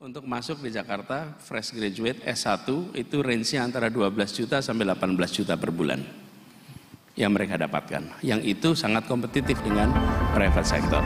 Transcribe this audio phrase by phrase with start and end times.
[0.00, 2.64] Untuk masuk di Jakarta, fresh graduate S1
[2.96, 6.00] itu range-nya antara 12 juta sampai 18 juta per bulan
[7.20, 8.08] yang mereka dapatkan.
[8.24, 9.92] Yang itu sangat kompetitif dengan
[10.32, 11.04] private sector.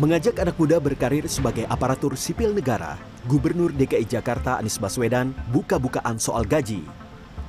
[0.00, 2.96] Mengajak anak muda berkarir sebagai aparatur sipil negara,
[3.28, 7.01] Gubernur DKI Jakarta Anies Baswedan buka-bukaan soal gaji.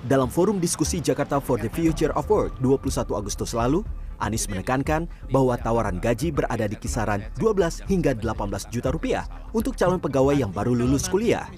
[0.00, 3.84] Dalam forum diskusi Jakarta for the Future of Work 21 Agustus lalu,
[4.16, 10.00] Anies menekankan bahwa tawaran gaji berada di kisaran 12 hingga 18 juta rupiah untuk calon
[10.00, 11.48] pegawai yang baru lulus kuliah.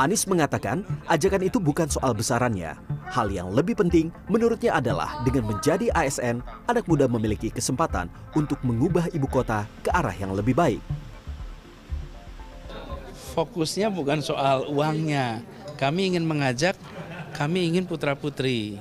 [0.00, 2.72] Anies mengatakan ajakan itu bukan soal besarannya.
[3.12, 6.40] Hal yang lebih penting menurutnya adalah dengan menjadi ASN,
[6.72, 10.80] anak muda memiliki kesempatan untuk mengubah ibu kota ke arah yang lebih baik.
[13.36, 15.44] Fokusnya bukan soal uangnya.
[15.74, 16.78] Kami ingin mengajak,
[17.34, 18.78] kami ingin putra-putri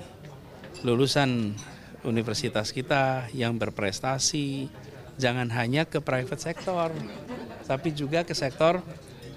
[0.85, 1.57] lulusan
[2.05, 4.69] universitas kita yang berprestasi
[5.17, 6.93] jangan hanya ke private sector,
[7.65, 8.77] tapi juga ke sektor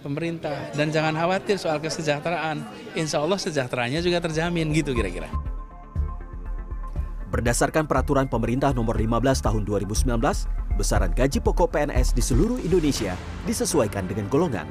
[0.04, 0.68] pemerintah.
[0.76, 2.60] Dan jangan khawatir soal kesejahteraan,
[2.92, 5.32] insya Allah sejahteranya juga terjamin gitu kira-kira.
[7.32, 10.12] Berdasarkan peraturan pemerintah nomor 15 tahun 2019,
[10.76, 13.16] besaran gaji pokok PNS di seluruh Indonesia
[13.48, 14.68] disesuaikan dengan golongan.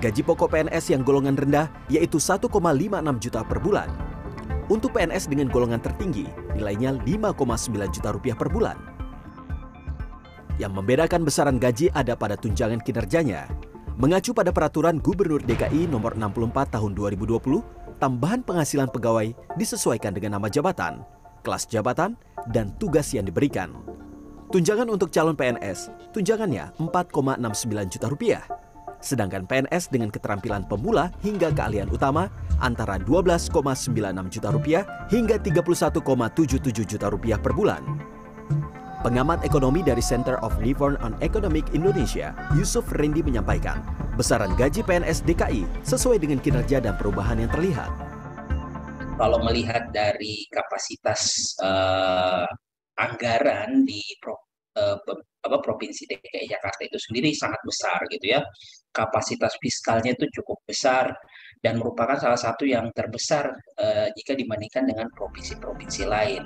[0.00, 2.48] Gaji pokok PNS yang golongan rendah yaitu 1,56
[3.20, 4.10] juta per bulan
[4.70, 8.78] untuk PNS dengan golongan tertinggi, nilainya 5,9 juta rupiah per bulan.
[10.62, 13.50] Yang membedakan besaran gaji ada pada tunjangan kinerjanya.
[13.98, 20.46] Mengacu pada peraturan Gubernur DKI nomor 64 tahun 2020, tambahan penghasilan pegawai disesuaikan dengan nama
[20.46, 21.02] jabatan,
[21.42, 22.14] kelas jabatan,
[22.54, 23.74] dan tugas yang diberikan.
[24.54, 28.59] Tunjangan untuk calon PNS, tunjangannya 4,69 juta rupiah
[29.00, 32.28] sedangkan PNS dengan keterampilan pemula hingga keahlian utama
[32.60, 33.96] antara 12,96
[34.28, 37.82] juta rupiah hingga 31,77 juta rupiah per bulan.
[39.00, 43.80] Pengamat ekonomi dari Center of Reform on Economic Indonesia, Yusuf Rendi menyampaikan,
[44.12, 47.88] besaran gaji PNS DKI sesuai dengan kinerja dan perubahan yang terlihat.
[49.16, 52.44] Kalau melihat dari kapasitas uh,
[53.00, 54.36] anggaran di pro,
[54.76, 55.00] uh,
[55.48, 58.44] apa provinsi DKI Jakarta itu sendiri sangat besar gitu ya
[58.90, 61.14] kapasitas fiskalnya itu cukup besar
[61.60, 66.42] dan merupakan salah satu yang terbesar uh, jika dibandingkan dengan provinsi-provinsi lain.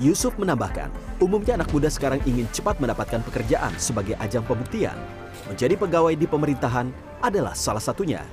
[0.00, 0.88] Yusuf menambahkan,
[1.20, 4.96] umumnya anak muda sekarang ingin cepat mendapatkan pekerjaan sebagai ajang pembuktian.
[5.44, 6.88] Menjadi pegawai di pemerintahan
[7.20, 8.24] adalah salah satunya.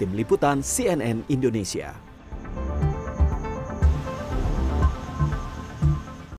[0.00, 2.11] Tim Liputan CNN Indonesia.